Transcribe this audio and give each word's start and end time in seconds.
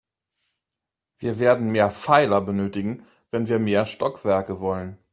Wir 1.19 1.37
werden 1.37 1.71
mehr 1.71 1.91
Pfeiler 1.91 2.41
benötigen, 2.41 3.05
wenn 3.29 3.47
wir 3.47 3.59
mehr 3.59 3.85
Stockwerke 3.85 4.59
wollen. 4.59 4.97